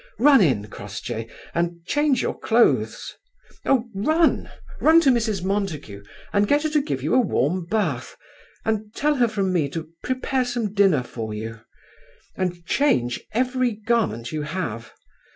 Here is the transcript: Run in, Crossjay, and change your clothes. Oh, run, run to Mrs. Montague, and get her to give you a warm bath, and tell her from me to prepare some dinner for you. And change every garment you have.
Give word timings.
Run 0.17 0.41
in, 0.41 0.65
Crossjay, 0.65 1.29
and 1.53 1.85
change 1.85 2.23
your 2.23 2.35
clothes. 2.35 3.13
Oh, 3.67 3.87
run, 3.93 4.49
run 4.79 4.99
to 5.01 5.11
Mrs. 5.11 5.43
Montague, 5.43 6.01
and 6.33 6.47
get 6.47 6.63
her 6.63 6.69
to 6.71 6.81
give 6.81 7.03
you 7.03 7.13
a 7.13 7.19
warm 7.19 7.65
bath, 7.67 8.17
and 8.65 8.95
tell 8.95 9.17
her 9.17 9.27
from 9.27 9.53
me 9.53 9.69
to 9.69 9.89
prepare 10.01 10.43
some 10.45 10.73
dinner 10.73 11.03
for 11.03 11.35
you. 11.35 11.59
And 12.35 12.65
change 12.65 13.23
every 13.33 13.73
garment 13.73 14.31
you 14.31 14.41
have. 14.41 14.91